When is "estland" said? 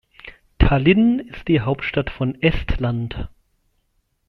2.41-3.27